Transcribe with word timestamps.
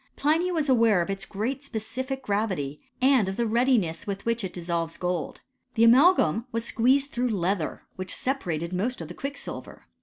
Pliny 0.15 0.51
was 0.51 0.67
aware 0.67 1.03
of 1.03 1.11
its 1.11 1.27
great 1.27 1.63
specific 1.63 2.23
gravity, 2.23 2.81
and 3.03 3.29
of 3.29 3.37
the 3.37 3.45
readiness 3.45 4.07
with 4.07 4.25
which 4.25 4.43
it 4.43 4.51
dissolves 4.51 4.97
gold. 4.97 5.41
The 5.75 5.83
amalgam 5.83 6.47
was 6.51 6.65
squeezed 6.65 7.11
through 7.11 7.29
leather, 7.29 7.83
which 7.97 8.15
separated 8.15 8.73
most 8.73 8.99
of 8.99 9.09
the 9.09 9.13
quicksilver. 9.13 9.85